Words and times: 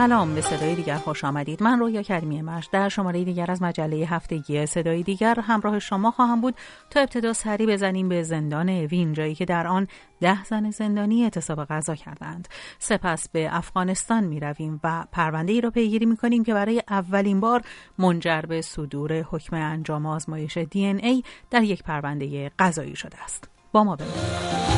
سلام 0.00 0.34
به 0.34 0.40
صدای 0.40 0.74
دیگر 0.74 0.96
خوش 0.96 1.24
آمدید. 1.24 1.62
من 1.62 1.78
رویا 1.78 2.02
کریمی 2.02 2.42
مرش 2.42 2.68
در 2.72 2.88
شماره 2.88 3.24
دیگر 3.24 3.50
از 3.50 3.62
مجله 3.62 3.96
هفتگی 3.96 4.66
صدای 4.66 5.02
دیگر 5.02 5.40
همراه 5.40 5.78
شما 5.78 6.10
خواهم 6.10 6.40
بود 6.40 6.54
تا 6.90 7.00
ابتدا 7.00 7.32
سری 7.32 7.66
بزنیم 7.66 8.08
به 8.08 8.22
زندان 8.22 8.68
اوین 8.68 9.12
جایی 9.12 9.34
که 9.34 9.44
در 9.44 9.66
آن 9.66 9.86
ده 10.20 10.44
زن 10.44 10.70
زندانی 10.70 11.24
اعتصاب 11.24 11.64
غذا 11.64 11.94
کردند. 11.94 12.48
سپس 12.78 13.28
به 13.28 13.48
افغانستان 13.56 14.24
می 14.24 14.40
رویم 14.40 14.80
و 14.84 15.04
پرونده 15.12 15.52
ای 15.52 15.60
را 15.60 15.70
پیگیری 15.70 16.06
می 16.06 16.16
کنیم 16.16 16.44
که 16.44 16.54
برای 16.54 16.82
اولین 16.88 17.40
بار 17.40 17.62
منجر 17.98 18.40
به 18.40 18.62
صدور 18.62 19.12
حکم 19.12 19.56
انجام 19.56 20.06
آزمایش 20.06 20.56
دی 20.56 20.86
ای 20.86 21.22
در 21.50 21.62
یک 21.62 21.82
پرونده 21.82 22.50
قضایی 22.58 22.96
شده 22.96 23.22
است. 23.22 23.48
با 23.72 23.84
ما 23.84 23.96
بمانید 23.96 24.69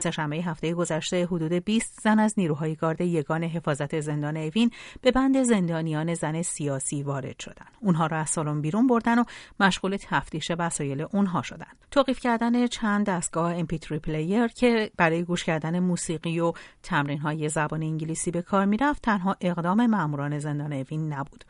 سهشنبه 0.00 0.36
هفته 0.36 0.74
گذشته 0.74 1.26
حدود 1.26 1.52
20 1.52 2.00
زن 2.02 2.18
از 2.18 2.34
نیروهای 2.36 2.74
گارد 2.74 3.00
یگان 3.00 3.44
حفاظت 3.44 4.00
زندان 4.00 4.36
اوین 4.36 4.70
به 5.02 5.10
بند 5.10 5.42
زندانیان 5.42 6.14
زن 6.14 6.42
سیاسی 6.42 7.02
وارد 7.02 7.40
شدند. 7.40 7.72
اونها 7.80 8.06
را 8.06 8.18
از 8.18 8.30
سالن 8.30 8.60
بیرون 8.60 8.86
بردن 8.86 9.18
و 9.18 9.24
مشغول 9.60 9.96
تفتیش 10.00 10.52
وسایل 10.58 11.06
اونها 11.12 11.42
شدند. 11.42 11.76
توقیف 11.90 12.20
کردن 12.20 12.66
چند 12.66 13.06
دستگاه 13.06 13.62
MP3 13.62 13.92
پلیر 13.92 14.46
که 14.46 14.90
برای 14.96 15.22
گوش 15.22 15.44
کردن 15.44 15.78
موسیقی 15.78 16.40
و 16.40 16.52
تمرین 16.82 17.18
های 17.18 17.48
زبان 17.48 17.82
انگلیسی 17.82 18.30
به 18.30 18.42
کار 18.42 18.64
می‌رفت 18.64 19.02
تنها 19.02 19.36
اقدام 19.40 19.86
ماموران 19.86 20.38
زندان 20.38 20.72
اوین 20.72 21.12
نبود. 21.12 21.44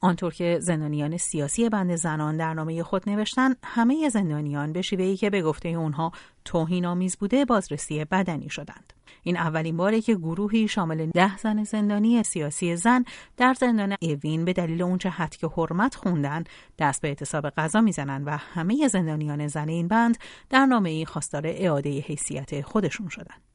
آنطور 0.00 0.34
که 0.34 0.58
زندانیان 0.60 1.16
سیاسی 1.16 1.68
بند 1.68 1.96
زنان 1.96 2.36
در 2.36 2.54
نامه 2.54 2.82
خود 2.82 3.08
نوشتن 3.08 3.54
همه 3.64 4.08
زندانیان 4.08 4.72
به 4.72 4.82
شیوهی 4.82 5.16
که 5.16 5.30
به 5.30 5.42
گفته 5.42 5.68
اونها 5.68 6.12
توهین 6.44 6.86
آمیز 6.86 7.16
بوده 7.16 7.44
بازرسی 7.44 8.04
بدنی 8.04 8.48
شدند. 8.48 8.92
این 9.22 9.36
اولین 9.36 9.76
باره 9.76 10.00
که 10.00 10.14
گروهی 10.14 10.68
شامل 10.68 11.06
ده 11.06 11.38
زن 11.38 11.64
زندانی 11.64 12.22
سیاسی 12.22 12.76
زن 12.76 13.04
در 13.36 13.54
زندان 13.54 13.96
اوین 14.02 14.44
به 14.44 14.52
دلیل 14.52 14.82
اونچه 14.82 15.10
حد 15.10 15.36
که 15.36 15.46
حرمت 15.46 15.94
خوندن 15.94 16.44
دست 16.78 17.02
به 17.02 17.08
اعتصاب 17.08 17.50
غذا 17.50 17.80
می‌زنند 17.80 18.26
و 18.26 18.30
همه 18.30 18.88
زندانیان 18.88 19.46
زن 19.46 19.68
این 19.68 19.88
بند 19.88 20.18
در 20.50 20.66
نامه 20.66 20.90
ای 20.90 21.04
خواستار 21.04 21.42
اعاده 21.46 21.90
حیثیت 22.00 22.60
خودشون 22.60 23.08
شدند. 23.08 23.45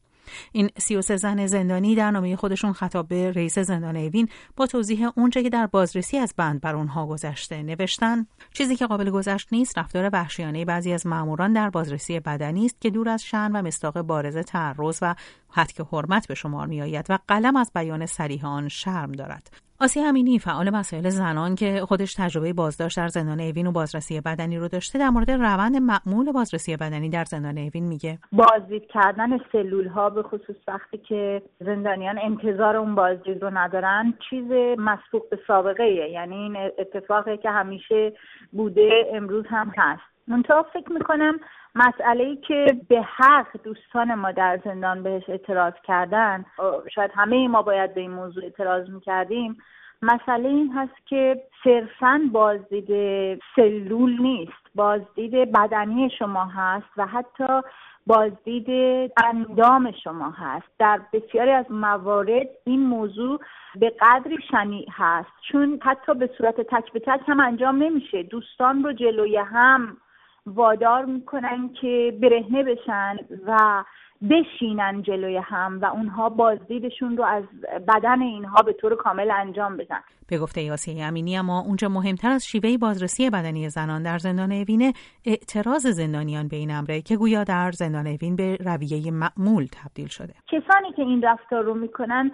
این 0.51 0.69
33 0.77 1.17
زن 1.17 1.47
زندانی 1.47 1.95
در 1.95 2.11
نامه 2.11 2.35
خودشون 2.35 2.73
خطاب 2.73 3.07
به 3.07 3.31
رئیس 3.31 3.59
زندان 3.59 3.97
اوین 3.97 4.29
با 4.55 4.67
توضیح 4.67 5.09
اونچه 5.15 5.43
که 5.43 5.49
در 5.49 5.67
بازرسی 5.67 6.17
از 6.17 6.33
بند 6.37 6.61
بر 6.61 6.75
اونها 6.75 7.07
گذشته. 7.07 7.63
نوشتن 7.63 8.25
چیزی 8.53 8.75
که 8.75 8.87
قابل 8.87 9.09
گذشت 9.09 9.47
نیست 9.51 9.77
رفتار 9.77 10.09
وحشیانه 10.13 10.65
بعضی 10.65 10.93
از 10.93 11.07
ماموران 11.07 11.53
در 11.53 11.69
بازرسی 11.69 12.19
بدنی 12.19 12.65
است 12.65 12.81
که 12.81 12.89
دور 12.89 13.09
از 13.09 13.23
شن 13.23 13.51
و 13.51 13.61
مستاق 13.61 14.01
بارز 14.01 14.37
تعرض 14.37 14.99
و 15.01 15.15
حد 15.49 15.87
حرمت 15.91 16.27
به 16.27 16.35
شمار 16.35 16.67
میآید 16.67 17.05
و 17.09 17.19
قلم 17.27 17.55
از 17.55 17.71
بیان 17.75 18.05
صریح 18.05 18.45
آن 18.45 18.67
شرم 18.67 19.11
دارد. 19.11 19.49
آسی 19.81 19.99
امینی 19.99 20.39
فعال 20.39 20.69
مسائل 20.69 21.09
زنان 21.09 21.55
که 21.55 21.81
خودش 21.87 22.13
تجربه 22.13 22.53
بازداشت 22.53 22.97
در 22.97 23.07
زندان 23.07 23.39
اوین 23.39 23.67
و 23.67 23.71
بازرسی 23.71 24.21
بدنی 24.21 24.57
رو 24.57 24.67
داشته 24.67 24.99
در 24.99 25.09
مورد 25.09 25.31
روند 25.31 25.75
معمول 25.75 26.31
بازرسی 26.31 26.77
بدنی 26.77 27.09
در 27.09 27.23
زندان 27.23 27.57
اوین 27.57 27.87
میگه 27.87 28.17
بازدید 28.31 28.87
کردن 28.93 29.37
سلول 29.51 29.87
ها 29.87 30.09
به 30.09 30.23
خصوص 30.23 30.55
وقتی 30.67 30.97
که 30.97 31.41
زندانیان 31.59 32.19
انتظار 32.23 32.77
اون 32.77 32.95
بازدید 32.95 33.41
رو 33.41 33.49
ندارن 33.53 34.13
چیز 34.29 34.51
مسبوق 34.77 35.29
به 35.29 35.39
سابقه 35.47 35.83
ایه. 35.83 36.09
یعنی 36.09 36.35
این 36.35 36.57
اتفاقی 36.79 37.37
که 37.37 37.49
همیشه 37.49 38.13
بوده 38.51 38.89
امروز 39.13 39.45
هم 39.49 39.71
هست 39.77 40.01
منتها 40.27 40.65
فکر 40.73 40.91
می‌کنم 40.91 41.39
مسئله 41.75 42.23
ای 42.23 42.35
که 42.35 42.65
به 42.89 43.01
حق 43.01 43.47
دوستان 43.63 44.13
ما 44.13 44.31
در 44.31 44.59
زندان 44.65 45.03
بهش 45.03 45.23
اعتراض 45.29 45.73
کردن 45.83 46.45
شاید 46.95 47.11
همه 47.15 47.47
ما 47.47 47.61
باید 47.61 47.93
به 47.93 48.01
این 48.01 48.11
موضوع 48.11 48.43
اعتراض 48.43 48.89
می‌کردیم 48.89 49.57
مسئله 50.01 50.49
این 50.49 50.71
هست 50.75 51.07
که 51.07 51.43
صرفا 51.63 52.21
بازدید 52.31 52.89
سلول 53.55 54.21
نیست 54.21 54.61
بازدید 54.75 55.51
بدنی 55.51 56.09
شما 56.19 56.45
هست 56.45 56.87
و 56.97 57.05
حتی 57.05 57.61
بازدید 58.07 58.69
اندام 59.23 59.91
شما 60.03 60.29
هست. 60.29 60.67
در 60.79 61.01
بسیاری 61.13 61.51
از 61.51 61.65
موارد 61.69 62.47
این 62.65 62.79
موضوع 62.79 63.39
به 63.75 63.89
قدری 64.01 64.37
شنیع 64.51 64.87
هست 64.91 65.29
چون 65.51 65.79
حتی 65.83 66.13
به 66.13 66.29
صورت 66.37 66.61
تک 66.61 66.91
به 66.91 66.99
تک 66.99 67.21
هم 67.27 67.39
انجام 67.39 67.83
نمیشه. 67.83 68.23
دوستان 68.23 68.83
رو 68.83 68.93
جلوی 68.93 69.37
هم 69.37 69.97
وادار 70.45 71.05
می‌کنن 71.05 71.69
که 71.73 72.17
برهنه 72.21 72.63
بشن 72.63 73.17
و 73.47 73.83
بشینن 74.29 75.01
جلوی 75.01 75.37
هم 75.37 75.79
و 75.81 75.85
اونها 75.85 76.29
بازدیدشون 76.29 77.17
رو 77.17 77.23
از 77.23 77.43
بدن 77.87 78.21
اینها 78.21 78.61
به 78.61 78.73
طور 78.73 78.95
کامل 78.95 79.31
انجام 79.31 79.77
بدن. 79.77 79.99
به 80.29 80.37
گفته 80.37 80.61
یاسی 80.61 81.01
امینی 81.01 81.37
اما 81.37 81.59
اونجا 81.59 81.89
مهمتر 81.89 82.29
از 82.29 82.45
شیوه 82.45 82.77
بازرسی 82.77 83.29
بدنی 83.29 83.69
زنان 83.69 84.03
در 84.03 84.17
زندان 84.17 84.51
اوینه 84.51 84.93
اعتراض 85.25 85.87
زندانیان 85.87 86.47
به 86.47 86.55
این 86.55 86.71
امره 86.71 87.01
که 87.01 87.17
گویا 87.17 87.43
در 87.43 87.71
زندان 87.71 88.07
اوین 88.07 88.35
به 88.35 88.57
رویه 88.65 89.11
معمول 89.11 89.65
تبدیل 89.65 90.07
شده. 90.07 90.33
کسانی 90.47 90.93
که 90.95 91.01
این 91.01 91.21
رفتار 91.21 91.63
رو 91.63 91.73
می‌کنن 91.73 92.31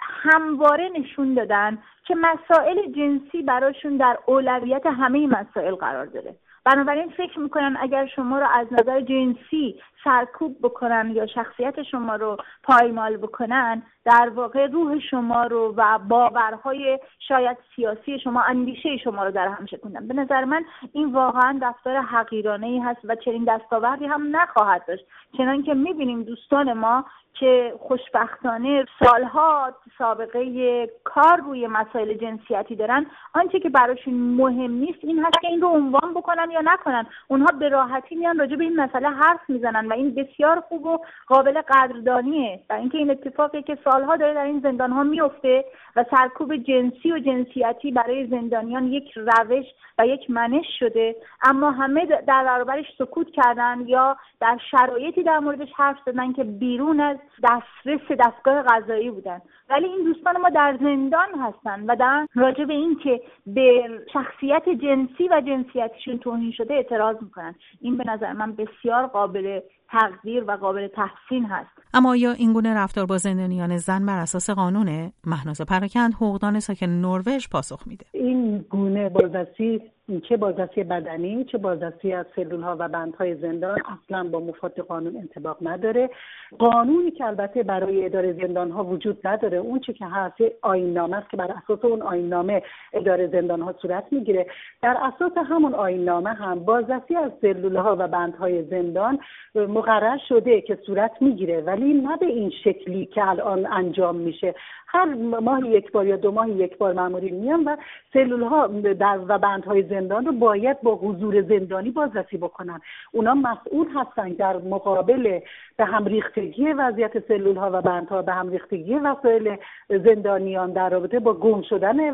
همواره 0.00 0.88
نشون 1.00 1.34
دادن 1.34 1.78
که 2.06 2.14
مسائل 2.14 2.92
جنسی 2.96 3.42
براشون 3.42 3.96
در 3.96 4.18
اولویت 4.26 4.86
همه 4.86 5.26
مسائل 5.26 5.74
قرار 5.74 6.06
داره. 6.06 6.34
بنابراین 6.68 7.08
فکر 7.08 7.38
می‌کنن 7.38 7.76
اگر 7.80 8.06
شما 8.06 8.38
رو 8.38 8.46
از 8.52 8.66
نظر 8.70 9.00
جنسی 9.00 9.80
سرکوب 10.04 10.56
بکنن 10.62 11.10
یا 11.14 11.26
شخصیت 11.26 11.82
شما 11.82 12.16
رو 12.16 12.36
پایمال 12.62 13.16
بکنن 13.16 13.82
در 14.04 14.28
واقع 14.34 14.66
روح 14.66 14.98
شما 15.10 15.46
رو 15.46 15.74
و 15.76 15.98
باورهای 15.98 16.98
شاید 17.28 17.56
سیاسی 17.76 18.18
شما 18.18 18.42
اندیشه 18.42 18.96
شما 18.96 19.24
رو 19.24 19.30
در 19.30 19.48
هم 19.48 19.66
شکوندن. 19.66 20.08
به 20.08 20.14
نظر 20.14 20.44
من 20.44 20.64
این 20.92 21.12
واقعا 21.12 21.58
رفتار 21.62 21.96
حقیرانه 21.96 22.66
ای 22.66 22.78
هست 22.78 23.00
و 23.04 23.14
چنین 23.14 23.44
دستاوردی 23.44 24.06
هم 24.06 24.36
نخواهد 24.36 24.84
داشت. 24.88 25.04
چنان 25.36 25.62
که 25.62 25.74
می‌بینیم 25.74 26.22
دوستان 26.22 26.72
ما 26.72 27.04
که 27.40 27.74
خوشبختانه 27.78 28.84
سالها 29.04 29.72
سابقه 29.98 30.86
کار 31.04 31.36
روی 31.36 31.66
مسائل 31.66 32.14
جنسیتی 32.14 32.76
دارن 32.76 33.06
آنچه 33.34 33.60
که 33.60 33.68
براشون 33.68 34.14
مهم 34.14 34.70
نیست 34.70 34.98
این 35.02 35.24
هست 35.24 35.40
که 35.40 35.48
این 35.48 35.60
رو 35.60 35.68
عنوان 35.68 36.14
بکنن 36.14 36.50
یا 36.50 36.60
نکنن. 36.60 37.06
اونها 37.28 37.58
به 37.58 37.68
راحتی 37.68 38.14
میان 38.14 38.38
راجع 38.38 38.56
به 38.56 38.64
این 38.64 38.80
مسئله 38.80 39.08
حرف 39.08 39.40
می‌زنن 39.48 39.86
و 39.86 39.92
این 39.92 40.14
بسیار 40.14 40.60
خوب 40.60 40.86
و 40.86 40.98
قابل 41.26 41.60
قدردانیه. 41.60 42.60
و 42.70 42.72
اینکه 42.72 42.98
این 42.98 43.10
اتفاقی 43.10 43.62
که 43.62 43.78
سالها 43.84 44.16
داره 44.16 44.34
در 44.34 44.44
این 44.44 44.60
زندان 44.60 44.92
ها 44.92 45.02
میفته 45.02 45.64
و 45.96 46.04
سرکوب 46.10 46.56
جنسی 46.56 47.12
و 47.12 47.18
جنسیتی 47.18 47.90
برای 47.90 48.26
زندانیان 48.26 48.86
یک 48.86 49.12
روش 49.16 49.66
و 49.98 50.06
یک 50.06 50.30
منش 50.30 50.66
شده 50.78 51.16
اما 51.42 51.70
همه 51.70 52.06
در 52.06 52.44
برابرش 52.44 52.86
سکوت 52.98 53.30
کردن 53.30 53.84
یا 53.86 54.16
در 54.40 54.58
شرایطی 54.70 55.22
در 55.22 55.38
موردش 55.38 55.68
حرف 55.76 55.96
زدن 56.06 56.32
که 56.32 56.44
بیرون 56.44 57.00
از 57.00 57.16
دسترس 57.42 58.18
دستگاه 58.18 58.62
غذایی 58.62 59.10
بودن. 59.10 59.40
ولی 59.70 59.86
این 59.86 60.04
دوستان 60.04 60.40
ما 60.40 60.50
در 60.50 60.78
زندان 60.80 61.28
هستن 61.40 61.84
و 61.86 61.96
در 61.96 62.26
راجع 62.34 62.64
به 62.64 62.72
این 62.72 62.98
که 63.02 63.20
به 63.46 63.88
شخصیت 64.12 64.68
جنسی 64.68 65.28
و 65.30 65.40
جنسیتشون 65.40 66.18
توهین 66.18 66.52
شده 66.52 66.74
اعتراض 66.74 67.16
می‌کنن. 67.22 67.54
این 67.80 67.96
به 67.96 68.04
نظر 68.06 68.32
من 68.32 68.52
بسیار 68.52 69.06
قابل 69.06 69.60
تقدیر 69.90 70.44
و 70.46 70.56
قابل 70.56 70.88
تحسین 70.88 71.44
هست. 71.44 71.70
اما 71.94 72.16
یا 72.16 72.32
این 72.32 72.52
گونه 72.52 72.74
رفتار 72.74 73.06
با 73.06 73.16
زندانیان 73.16 73.76
زن 73.76 74.06
بر 74.06 74.18
اساس 74.18 74.50
قانونه؟ 74.50 75.12
مهناز 75.26 75.60
پراکند 75.60 76.14
حقوقدان 76.14 76.60
ساکن 76.60 76.86
نروژ 76.86 77.48
پاسخ 77.52 77.86
میده. 77.86 78.06
این 78.12 78.58
گونه 78.58 79.08
بازرسی 79.08 79.82
چه 80.28 80.36
بازرسی 80.36 80.84
بدنی 80.84 81.44
چه 81.44 81.58
بازرسی 81.58 82.12
از 82.12 82.26
سلول 82.36 82.62
ها 82.62 82.76
و 82.78 82.88
بندهای 82.88 83.34
زندان 83.34 83.78
اصلا 84.04 84.24
با 84.24 84.40
مفاد 84.40 84.80
قانون 84.80 85.16
انتباق 85.16 85.56
نداره. 85.62 86.10
قانونی 86.58 87.10
که 87.10 87.24
البته 87.24 87.62
برای 87.62 88.04
اداره 88.04 88.32
زندان 88.32 88.70
ها 88.70 88.84
وجود 88.84 89.26
نداره 89.26 89.58
اون 89.58 89.80
چی 89.80 89.92
که 89.92 90.06
هست 90.06 90.34
آیین 90.62 90.92
نامه 90.92 91.16
است 91.16 91.30
که 91.30 91.36
بر 91.36 91.50
اساس 91.62 91.84
اون 91.84 92.02
آیین 92.02 92.28
نامه 92.28 92.62
اداره 92.92 93.26
زندان 93.26 93.60
ها 93.60 93.74
صورت 93.82 94.04
می‌گیره. 94.10 94.46
در 94.82 94.96
اساس 95.02 95.32
همون 95.36 95.74
آیین 95.74 96.04
نامه 96.04 96.30
هم 96.30 96.58
بازرسی 96.64 97.16
از 97.16 97.32
سلول 97.40 97.76
ها 97.76 97.96
و 97.98 98.08
بندهای 98.08 98.62
زندان 98.62 99.18
مقرر 99.54 100.18
شده 100.28 100.60
که 100.60 100.78
صورت 100.86 101.12
می‌گیره. 101.20 101.60
ولی 101.60 101.94
نه 101.94 102.16
به 102.16 102.26
این 102.26 102.50
شکلی 102.64 103.06
که 103.06 103.28
الان 103.28 103.66
انجام 103.66 104.16
میشه. 104.16 104.54
هر 104.90 105.14
ماه 105.40 105.66
یک 105.66 105.92
بار 105.92 106.06
یا 106.06 106.16
دو 106.16 106.30
ماه 106.32 106.50
یک 106.50 106.78
بار 106.78 106.92
مامورین 106.92 107.34
میان 107.34 107.64
و 107.64 107.76
سلول 108.12 108.42
ها 108.42 108.66
در 108.66 109.18
و 109.28 109.38
بندهای 109.38 109.82
زندان 109.82 109.97
زندان 109.98 110.26
رو 110.26 110.32
باید 110.32 110.80
با 110.82 110.94
حضور 110.94 111.42
زندانی 111.42 111.90
بازرسی 111.90 112.36
بکنن. 112.36 112.80
اونا 113.12 113.34
مسئول 113.34 113.86
هستن 113.94 114.28
در 114.28 114.56
مقابل 114.56 115.40
به 115.76 115.84
هم 115.84 116.04
ریختگی 116.04 116.72
وضعیت 116.72 117.28
سلول 117.28 117.56
ها 117.56 117.70
و 117.72 117.82
بندها 117.82 118.22
به 118.22 118.32
هم 118.32 118.50
ریختگی 118.50 118.94
وسایل 118.94 119.56
زندانیان 119.88 120.72
در 120.72 120.88
رابطه 120.90 121.18
با 121.18 121.34
گم 121.34 121.62
شدن 121.62 122.10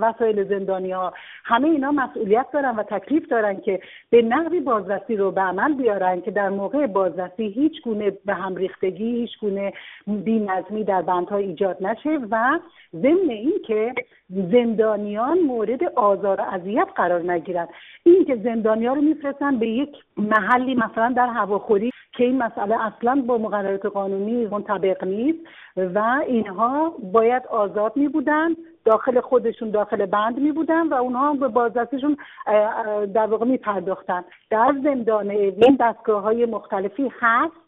وسایل 0.00 0.48
زندانی 0.48 0.90
ها 0.90 1.12
همه 1.44 1.68
اینا 1.68 1.90
مسئولیت 1.90 2.46
دارن 2.52 2.76
و 2.76 2.82
تکلیف 2.82 3.28
دارن 3.28 3.60
که 3.60 3.80
به 4.10 4.22
نحوی 4.22 4.60
بازرسی 4.60 5.16
رو 5.16 5.30
به 5.30 5.40
عمل 5.40 5.74
بیارن 5.74 6.20
که 6.20 6.30
در 6.30 6.48
موقع 6.48 6.86
بازرسی 6.86 7.48
هیچ 7.48 7.82
گونه 7.82 8.10
به 8.24 8.34
هم 8.34 8.56
ریختگی 8.56 9.20
هیچ 9.20 9.38
گونه 9.40 9.72
بی‌نظمی 10.06 10.84
در 10.84 11.02
بندها 11.02 11.36
ایجاد 11.36 11.76
نشه 11.80 12.18
و 12.30 12.58
ضمن 12.96 13.30
این 13.30 13.54
که 13.66 13.94
زندانیان 14.30 15.38
مورد 15.38 15.84
آزار 15.84 16.40
و 16.40 16.44
اذیت 16.44 16.88
قرار 16.96 17.32
نگیرن. 17.32 17.68
این 18.02 18.24
که 18.24 18.36
زندانیان 18.36 18.96
رو 18.96 19.02
میفرستن 19.02 19.58
به 19.58 19.68
یک 19.68 19.96
محلی 20.16 20.74
مثلا 20.74 21.12
در 21.16 21.26
هواخوری 21.26 21.90
که 22.12 22.24
این 22.24 22.38
مسئله 22.42 22.86
اصلا 22.86 23.22
با 23.26 23.38
مقررات 23.38 23.86
قانونی 23.86 24.46
منطبق 24.46 25.04
نیست 25.04 25.38
و 25.76 26.20
اینها 26.26 26.94
باید 27.12 27.46
آزاد 27.46 27.96
می 27.96 28.08
بودن 28.08 28.48
داخل 28.84 29.20
خودشون 29.20 29.70
داخل 29.70 30.06
بند 30.06 30.38
می 30.38 30.52
بودن 30.52 30.88
و 30.88 30.94
اونها 30.94 31.34
به 31.34 31.48
بازرسیشون 31.48 32.16
در 33.14 33.26
واقع 33.26 33.46
می 33.46 33.56
پرداختن 33.56 34.24
در 34.50 34.74
زندان 34.84 35.30
اوین 35.30 35.76
دستگاه 35.80 36.22
های 36.22 36.46
مختلفی 36.46 37.12
هست 37.20 37.59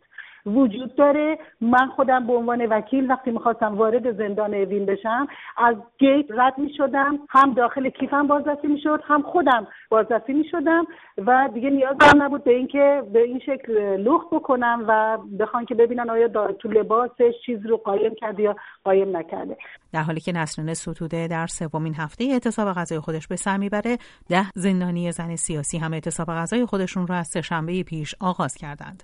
وجود 0.46 0.94
داره. 0.94 1.38
من 1.60 1.88
خودم 1.96 2.26
به 2.26 2.32
عنوان 2.32 2.66
وکیل 2.66 3.10
وقتی 3.10 3.30
می‌خواستم 3.30 3.74
وارد 3.74 4.16
زندان 4.18 4.54
اوین 4.54 4.86
بشم 4.86 5.26
از 5.56 5.76
گیت 5.98 6.26
رد 6.30 6.58
می‌شدم. 6.58 7.18
هم 7.28 7.54
داخل 7.54 7.88
کیفم 7.88 8.26
بازرسی 8.26 8.66
می‌شد 8.66 9.00
هم 9.04 9.22
خودم 9.22 9.66
بازرسی 9.90 10.32
می‌شدم 10.32 10.86
و 11.26 11.48
دیگه 11.54 11.70
نیاز 11.70 11.96
نبود 12.16 12.44
به 12.44 12.56
اینکه 12.56 13.02
به 13.12 13.22
این 13.22 13.38
شکل 13.38 13.96
لخت 13.96 14.26
بکنم 14.32 14.84
و 14.88 15.18
بخوان 15.40 15.64
که 15.64 15.74
ببینن 15.74 16.10
آیا 16.10 16.28
تو 16.28 16.68
لباسش 16.68 17.32
چیز 17.46 17.66
رو 17.66 17.76
قایم 17.76 18.14
کرده 18.14 18.42
یا 18.42 18.56
قایم 18.84 19.16
نکرده. 19.16 19.56
در 19.92 20.02
حالی 20.02 20.20
که 20.20 20.32
نسرین 20.32 20.74
ستوده 20.74 21.28
در 21.28 21.46
سومین 21.46 21.94
هفته 21.94 22.24
اعتصاب 22.24 22.68
غذای 22.68 23.00
خودش 23.00 23.28
به 23.28 23.36
سر 23.36 23.56
می‌بره 23.56 23.96
ده 24.28 24.50
زندانی 24.54 25.12
زن 25.12 25.36
سیاسی 25.36 25.78
هم 25.78 25.92
اعتصاب 25.92 26.28
غذای 26.28 26.66
خودشون 26.66 27.06
رو 27.06 27.14
از 27.14 27.26
سهشنبه 27.26 27.82
پیش 27.82 28.14
آغاز 28.20 28.54
کردند. 28.54 29.02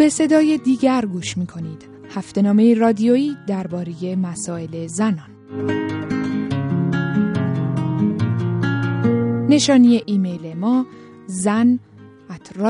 به 0.00 0.08
صدای 0.08 0.58
دیگر 0.58 1.04
گوش 1.06 1.38
می 1.38 1.46
کنید. 1.46 1.88
هفته 2.14 2.42
نامه 2.42 2.74
رادیویی 2.74 3.36
درباره 3.46 4.16
مسائل 4.16 4.86
زنان. 4.86 5.30
نشانی 9.48 10.02
ایمیل 10.06 10.54
ما 10.54 10.86
زن 11.26 11.78
at 12.30 12.60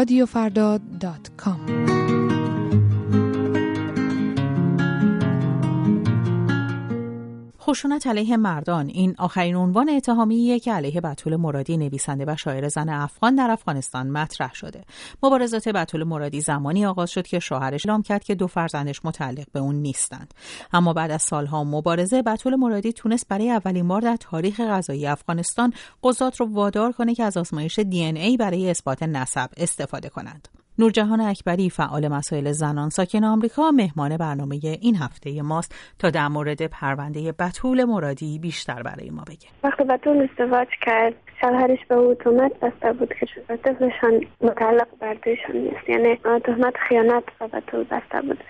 خشونت 7.70 8.06
علیه 8.06 8.37
مردان. 8.37 8.88
این 8.88 9.14
آخرین 9.19 9.56
عنوان 9.56 9.88
اتهامیه 9.88 10.58
که 10.58 10.72
علیه 10.72 11.00
بتول 11.00 11.37
مرادی 11.37 11.76
نویسنده 11.76 12.25
و 12.26 12.37
شاعر 12.37 12.69
زن 12.69 12.88
افغان 12.88 13.34
در 13.34 13.50
افغانستان 13.50 14.11
مطرح 14.11 14.55
شده. 14.55 14.84
مبارزات 15.22 15.69
بتول 15.69 16.05
مرادی 16.05 16.40
زمانی 16.40 16.87
آغاز 16.87 17.11
شد 17.11 17.26
که 17.26 17.38
شوهرش 17.38 17.87
اعلام 17.87 18.02
کرد 18.02 18.25
که 18.25 18.34
دو 18.34 18.46
فرزندش 18.46 19.00
متعلق 19.05 19.46
به 19.52 19.61
اون 19.61 19.75
نیستند. 19.75 20.34
اما 20.72 20.93
بعد 20.93 21.11
از 21.11 21.22
سالها 21.22 21.64
مبارزه 21.64 22.22
بتول 22.22 22.55
مرادی 22.55 22.93
تونست 22.93 23.28
برای 23.28 23.50
اولین 23.50 23.88
بار 23.88 24.00
در 24.00 24.17
تاریخ 24.17 24.61
غذایی 24.61 25.06
افغانستان 25.06 25.72
قضات 26.02 26.40
رو 26.40 26.46
وادار 26.46 26.93
کنه 26.93 27.14
که 27.14 27.25
از 27.25 27.37
آزمایش 27.37 27.78
دی 27.78 28.05
ای 28.05 28.37
برای 28.37 28.70
اثبات 28.70 29.02
نسب 29.02 29.50
استفاده 29.56 30.08
کنند 30.08 30.49
نورجهان 30.81 31.21
اکبری 31.21 31.71
فعال 31.71 32.09
مسائل 32.09 32.53
زنان 32.53 32.88
ساکن 32.88 33.25
آمریکا 33.25 33.71
مهمان 33.71 34.17
برنامه 34.17 34.61
این 34.81 34.97
هفته 34.97 35.43
ماست 35.43 35.94
تا 35.99 36.11
در 36.11 36.29
مورد 36.29 36.67
پرونده 36.67 37.32
بتول 37.32 37.85
مرادی 37.85 38.38
بیشتر 38.38 38.82
برای 38.82 39.11
ما 39.11 39.25
بگه. 39.29 39.49
وقتی 39.65 39.85
بتول 39.85 40.29
ازدواج 40.31 40.69
کرد 40.87 41.15
شوهرش 41.41 41.79
به 41.88 41.94
او 41.94 42.15
تهمت 42.15 42.53
بسته 42.61 42.93
بود 42.93 43.12
که 43.21 43.56
طفلشان 43.56 44.21
متعلق 44.41 44.87
بر 45.00 45.15
دویشان 45.15 45.56
نیست. 45.56 45.88
یعنی 45.88 46.17
تهمت 46.44 46.75
خیانت 46.88 47.25
به 47.38 47.47
بتول 47.47 47.85
بسته 47.85 48.23
بود. 48.23 48.44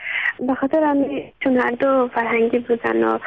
به 0.46 0.54
خاطر 0.54 0.96
چون 1.40 1.56
هر 1.56 1.70
دو 1.70 2.08
فرهنگی 2.14 2.58
بودن 2.58 3.04
و 3.04 3.18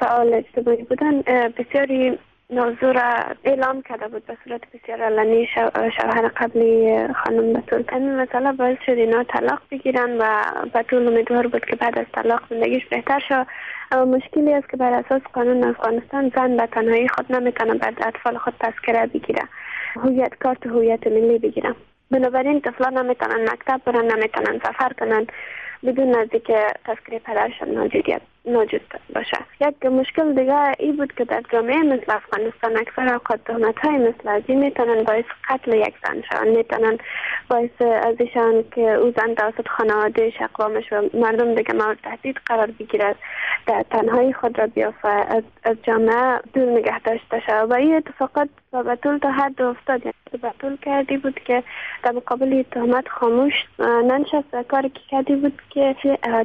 فعال 0.00 0.34
اجتماعی 0.34 0.82
بودن 0.82 1.20
بسیاری 1.58 2.18
موضوع 2.50 2.92
را 2.92 3.34
اعلام 3.44 3.82
کرده 3.82 4.08
بود 4.08 4.26
به 4.26 4.36
صورت 4.44 4.60
بسیار 4.74 5.02
علنی 5.02 5.48
شوهر 5.54 6.28
قبلی 6.28 6.98
خانم 7.12 7.52
بطول 7.52 7.84
این 7.92 8.16
مسئله 8.16 8.52
باعث 8.52 8.76
شد 8.86 8.92
اینا 8.92 9.24
طلاق 9.24 9.60
بگیرن 9.70 10.18
و 10.18 10.42
بطول 10.74 11.08
امیدوار 11.08 11.46
بود 11.46 11.64
که 11.64 11.76
بعد 11.76 11.98
از 11.98 12.06
طلاق 12.14 12.42
زندگیش 12.50 12.86
بهتر 12.86 13.18
شد 13.28 13.46
اما 13.92 14.04
مشکلی 14.04 14.52
است 14.52 14.68
که 14.68 14.76
بر 14.76 14.92
اساس 14.92 15.22
قانون 15.32 15.64
افغانستان 15.64 16.32
زن 16.36 16.56
به 16.56 16.66
تنهایی 16.66 17.08
خود 17.08 17.32
نمی‌تونه 17.32 17.74
بر 17.74 17.94
اطفال 18.06 18.38
خود 18.38 18.54
تذکره 18.60 19.06
بگیره. 19.06 19.42
هویت 19.96 20.34
کارت 20.34 20.66
هویت 20.66 21.06
ملی 21.06 21.38
بگیره. 21.38 21.74
بنابراین 22.10 22.60
طفلان 22.60 22.98
نمی‌تونن 22.98 23.42
مکتب 23.42 23.80
برن 23.84 24.04
نمی‌تونن 24.04 24.58
سفر 24.58 24.92
کنن. 25.00 25.26
بدون 25.86 26.16
نزدیک 26.16 26.52
تذکره 26.84 27.18
پدرشان 27.18 27.70
موجودیت 27.70 28.20
موجود 28.48 28.80
باشه. 29.14 29.38
یک 29.60 29.86
مشکل 29.86 30.34
دیگه 30.34 30.72
ای 30.78 30.92
بود 30.92 31.12
که 31.12 31.24
در 31.24 31.42
جامعه 31.52 31.82
مثل 31.82 32.12
افغانستان 32.12 32.76
اکثر 32.76 33.12
اوقات 33.12 33.44
تهمت 33.44 33.78
های 33.78 33.96
مثل 33.96 34.28
از 34.28 34.42
این 34.46 34.58
می‌تونن 34.58 35.02
باعث 35.02 35.24
قتل 35.48 35.74
یک 35.74 35.94
زن 36.04 36.22
شوند 36.30 36.56
می‌تونن 36.56 36.98
باعث 37.50 37.82
از 37.82 38.14
ایشان 38.18 38.64
که 38.74 38.80
او 38.80 39.12
زن 39.16 39.34
توسط 39.34 39.68
خانواده 39.68 40.32
اقوامش 40.40 40.92
و 40.92 41.02
مردم 41.14 41.54
دیگه 41.54 41.74
مورد 41.74 41.98
تهدید 42.02 42.36
قرار 42.46 42.70
بگیرد 42.78 43.16
در 43.66 43.84
تنهایی 43.90 44.32
خود 44.32 44.58
را 44.58 44.66
بیافه 44.66 45.08
از, 45.08 45.42
از 45.64 45.76
جامعه 45.82 46.40
دور 46.54 46.78
نگه 46.78 47.00
داشته 47.00 47.40
شود. 47.46 47.70
و 47.70 47.74
این 47.74 47.94
اتفاقات 47.94 48.48
با 48.70 48.82
بطول 48.82 49.18
تا 49.18 49.30
حد 49.30 49.62
افتاد. 49.62 50.02
یعنی 50.06 50.78
کردی 50.82 51.16
بود 51.16 51.40
که 51.40 51.62
در 52.02 52.12
مقابل 52.12 52.62
تهمت 52.62 53.08
خاموش 53.08 53.52
ننشست. 53.78 54.48
و 54.52 54.62
کاری 54.62 54.88
که 54.88 55.00
کردی 55.10 55.36
بود 55.36 55.62
که 55.70 55.96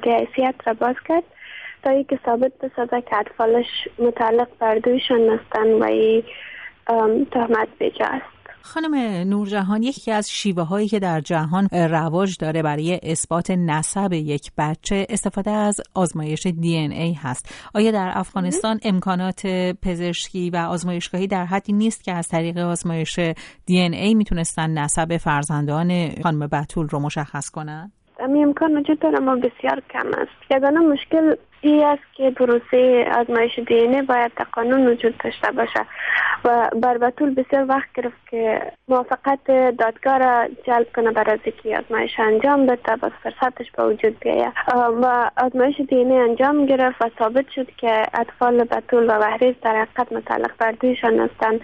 حیثیت 0.05 0.55
را 0.65 0.73
باز 0.73 0.95
کرد. 1.07 1.23
تا 1.83 2.03
که 2.03 2.19
ثابت 2.25 2.51
بسازه 2.57 3.01
که 3.01 3.17
اطفالش 3.17 3.65
متعلق 3.99 4.47
بر 4.59 4.75
دویشان 4.75 5.21
نستن 5.21 5.73
و 5.73 5.83
ای 5.83 6.23
تهمت 7.31 7.67
بجاست 7.79 8.33
خانم 8.65 8.95
نورجهان 9.29 9.83
یکی 9.83 10.11
از 10.11 10.31
شیوه 10.31 10.63
هایی 10.63 10.87
که 10.87 10.99
در 10.99 11.19
جهان 11.19 11.67
رواج 11.71 12.37
داره 12.39 12.61
برای 12.61 12.99
اثبات 13.03 13.51
نسب 13.51 14.13
یک 14.13 14.51
بچه 14.57 15.07
استفاده 15.09 15.51
از 15.51 15.81
آزمایش 15.95 16.47
دی 16.47 16.77
ای 16.77 17.13
هست. 17.13 17.69
آیا 17.75 17.91
در 17.91 18.11
افغانستان 18.15 18.79
امکانات 18.85 19.47
پزشکی 19.85 20.49
و 20.49 20.55
آزمایشگاهی 20.55 21.27
در 21.27 21.45
حدی 21.45 21.73
نیست 21.73 22.03
که 22.03 22.13
از 22.13 22.27
طریق 22.27 22.57
آزمایش 22.57 23.19
دی 23.65 23.79
ای 23.79 24.13
می‌تونستن 24.13 24.69
نسب 24.69 25.17
فرزندان 25.17 26.09
خانم 26.23 26.47
بتول 26.47 26.87
رو 26.87 26.99
مشخص 26.99 27.49
کنن؟ 27.49 27.91
امی 28.19 28.43
امکان 28.43 28.77
وجود 28.77 28.99
داره 28.99 29.17
اما 29.17 29.35
بسیار 29.35 29.81
کم 29.93 30.07
است. 30.07 30.51
یگانه 30.51 30.79
مشکل 30.79 31.35
ای 31.63 31.83
است 31.83 32.03
که 32.13 32.31
پروسه 32.31 33.05
آزمایش 33.19 33.59
دی 33.59 34.01
باید 34.01 34.31
در 34.35 34.45
قانون 34.51 34.87
وجود 34.87 35.17
داشته 35.23 35.51
باشه. 35.51 35.85
و 36.45 36.69
بر 36.81 36.97
بطول 36.97 37.33
بسیار 37.33 37.65
وقت 37.69 37.93
گرفت 37.95 38.27
که 38.31 38.61
موافقت 38.87 39.45
دادگاه 39.77 40.17
را 40.17 40.47
جلب 40.67 40.87
کنه 40.95 41.11
بر 41.11 41.29
از 41.29 41.39
که 41.63 41.77
آزمایش 41.77 42.19
انجام 42.19 42.65
بده 42.65 42.95
بس 42.95 43.11
فرصتش 43.23 43.71
به 43.71 43.83
وجود 43.83 44.19
بیاید. 44.19 44.53
و 44.75 45.31
آزمایش 45.37 45.81
دی 45.89 45.95
انجام 45.95 46.65
گرفت 46.65 47.01
و 47.01 47.09
ثابت 47.19 47.49
شد 47.49 47.67
که 47.77 48.03
اطفال 48.13 48.63
بطول 48.63 49.09
و 49.09 49.13
وحریز 49.13 49.55
در 49.61 49.81
حقیقت 49.81 50.11
متعلق 50.11 50.51
بر 50.57 50.71
دویشان 50.71 51.19
هستند 51.19 51.61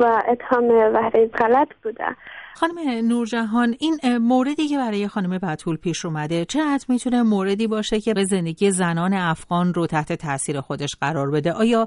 و 0.00 0.22
اتهام 0.28 0.68
وحریز 0.68 1.30
غلط 1.30 1.68
بوده. 1.82 2.06
خانم 2.54 3.08
نورجهان 3.08 3.76
این 3.78 4.18
موردی 4.18 4.68
که 4.68 4.76
برای 4.76 5.08
خانم 5.08 5.38
بتول 5.38 5.76
پیش 5.76 6.04
اومده 6.04 6.44
چقدر 6.44 6.84
می‌تونه 6.88 7.22
موردی 7.22 7.66
باشه 7.66 8.00
که 8.00 8.14
به 8.14 8.24
زندگی 8.24 8.70
زنان 8.70 9.14
افغان 9.14 9.74
رو 9.74 9.86
تحت 9.86 10.12
تاثیر 10.12 10.60
خودش 10.60 10.90
قرار 11.00 11.30
بده؟ 11.30 11.52
آیا 11.52 11.86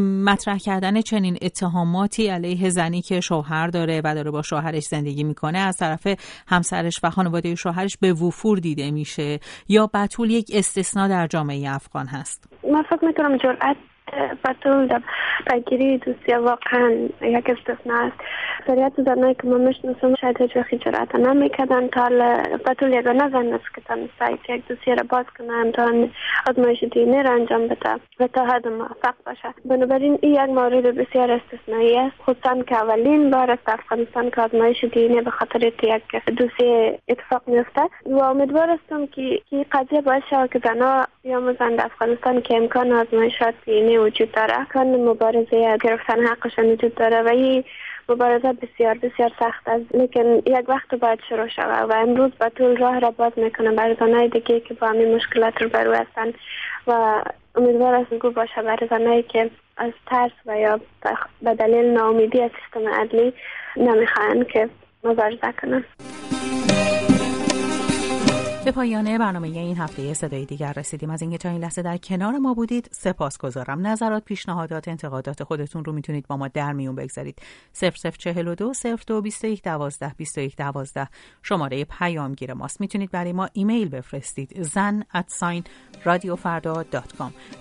مطرح 0.00 0.58
کردن 0.58 1.00
چنین 1.00 1.38
اتهاماتی 1.42 2.28
علیه 2.28 2.70
زنی 2.70 3.02
که 3.02 3.20
شوهر 3.20 3.66
داره 3.66 4.00
و 4.04 4.14
داره 4.14 4.30
با 4.30 4.42
شوهرش 4.42 4.82
زندگی 4.82 5.24
می‌کنه 5.24 5.58
از 5.58 5.76
طرف 5.76 6.06
همسرش 6.48 7.00
و 7.02 7.10
خانواده 7.10 7.54
شوهرش 7.54 7.96
به 8.00 8.12
وفور 8.12 8.58
دیده 8.58 8.90
میشه؟ 8.90 9.40
یا 9.68 9.90
بتول 9.94 10.30
یک 10.30 10.50
استثنا 10.54 11.08
در 11.08 11.26
جامعه 11.26 11.74
افغان 11.74 12.06
هست؟ 12.06 12.48
من 12.72 12.82
فکر 12.82 13.04
می‌کنم 13.04 13.36
جرأت 13.36 13.76
بطول 14.44 14.86
در 14.86 15.00
پیگیری 15.46 15.98
دوستی 15.98 16.32
واقعا 16.32 17.08
یک 17.22 17.50
استثناء 17.50 18.06
است. 18.06 18.16
اکثریت 18.60 18.92
زنایی 19.14 19.34
که 19.34 19.48
ما 19.48 19.58
می‌شناسم 19.58 20.14
شاید 20.14 20.40
هیچ 20.40 20.56
وقت 20.56 20.74
جرأت 20.74 21.14
نمی‌کردن. 21.14 21.88
تا 21.88 22.08
بطول 22.66 22.92
یگانه 22.92 23.30
زن 23.30 23.52
است 23.52 23.74
که 23.74 23.80
تنسایی 23.80 24.38
یک 24.48 24.68
دوسیه 24.68 24.94
را 24.94 25.02
باز 25.10 25.24
کنه 25.38 25.52
امتحان 25.52 26.10
آزمایش 26.50 26.84
دینی 26.84 27.22
را 27.22 27.32
انجام 27.32 27.68
بده 27.68 27.94
و 28.20 28.26
تا 28.26 28.44
حد 28.44 28.68
موفق 28.68 29.14
باشه. 29.26 29.54
بنابراین 29.64 30.18
این 30.22 30.32
یک 30.32 30.50
مورد 30.50 30.82
بسیار 30.82 31.30
استثنایی 31.30 31.98
است. 31.98 32.16
خصوصا 32.22 32.62
که 32.62 32.76
اولین 32.76 33.30
بار 33.30 33.50
است 33.50 33.68
افغانستان 33.68 34.30
که 34.30 34.40
آزمایش 34.40 34.84
دینی 34.84 35.20
به 35.20 35.30
خاطر 35.30 35.62
یک 35.62 36.16
دوسیه 36.36 36.98
اتفاق 37.08 37.42
میفته 37.46 37.82
و 38.06 38.18
امیدوار 38.18 38.70
هستم 38.70 39.06
که 39.06 39.40
این 39.50 39.64
قضیه 39.72 40.02
شود 40.30 40.52
که 40.52 40.60
زنها 40.64 41.06
بیاموزند 41.22 41.80
افغانستان 41.80 42.40
که 42.40 42.56
امکان 42.56 42.92
آزمایشات 42.92 43.54
دینی 43.64 43.96
وجود 44.04 44.32
داره. 44.32 44.66
کان 44.72 44.86
مبارزه 44.86 45.78
گرفتن 45.82 46.26
حقشان 46.26 46.64
وجود 46.64 46.94
داره 46.94 47.22
و 47.22 47.28
این 47.28 47.64
مبارزه 48.08 48.52
بسیار 48.52 48.94
بسیار 48.94 49.30
سخت 49.40 49.68
است. 49.68 49.94
لیکن 49.94 50.26
یک 50.46 50.68
وقت 50.68 50.94
باید 50.94 51.18
شروع 51.28 51.48
شود 51.48 51.90
و 51.90 51.94
امروز 51.94 52.32
با 52.40 52.48
طول 52.48 52.76
راه 52.76 52.98
را 52.98 53.10
باز 53.10 53.32
می‌کنه 53.36 53.70
برای 53.72 53.96
زنهای 54.00 54.28
دیگه 54.28 54.60
که 54.60 54.74
با 54.74 54.86
همین 54.86 55.14
مشکلات 55.14 55.62
رو 55.62 55.68
برو 55.68 55.92
هستند 55.94 56.34
و 56.86 57.22
امیدوار 57.54 57.94
است 57.94 58.14
گو 58.14 58.30
باشه. 58.30 58.62
برای 58.62 58.88
زنهایی 58.90 59.22
که 59.22 59.50
از 59.76 59.92
ترس 60.06 60.32
و 60.46 60.58
یا 60.58 60.80
به 61.42 61.54
دلیل 61.54 61.84
ناامیدی 61.84 62.42
از 62.42 62.50
سیستم 62.64 62.88
عدلی 62.88 63.32
نمی‌خواهند 63.76 64.46
که 64.46 64.68
مبارزه 65.04 65.52
کنند. 65.62 65.84
به 68.64 68.72
پایان 68.72 69.18
برنامه 69.18 69.48
این 69.48 69.76
هفته 69.76 70.14
صدای 70.14 70.44
دیگر 70.44 70.72
رسیدیم. 70.72 71.10
از 71.10 71.22
اینکه 71.22 71.38
تا 71.38 71.48
این 71.48 71.60
لحظه 71.60 71.82
در 71.82 71.96
کنار 71.96 72.38
ما 72.38 72.54
بودید 72.54 72.88
سپاس 72.92 73.38
گذارم 73.38 73.86
نظرات 73.86 74.24
پیشنهادات 74.24 74.88
انتقادات 74.88 75.42
خودتون 75.42 75.84
رو 75.84 75.92
می‌تونید 75.92 76.26
با 76.26 76.36
ما 76.36 76.48
در 76.48 76.72
میون 76.72 76.94
بگذارید. 76.94 77.38
0042 77.72 78.72
02 79.06 79.20
21 79.20 79.62
12 79.62 80.14
21 80.16 80.56
12 80.56 81.08
شماره 81.42 81.84
پیامگیر 81.84 82.54
ماست. 82.54 82.80
می‌تونید 82.80 83.10
برای 83.10 83.32
ما 83.32 83.48
ایمیل 83.52 83.88
بفرستید. 83.88 84.62
زن 84.62 85.04
ادساین 85.14 85.64
رادیو 86.04 86.36
فردا 86.36 86.84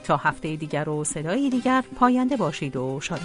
تا 0.04 0.18
هفته 0.18 0.56
دیگر 0.56 0.90
و 0.90 1.04
صدای 1.04 1.50
دیگر 1.50 1.84
پاینده 1.96 2.38
باشید 2.38 2.76
و 2.76 3.00
شاد 3.02 3.22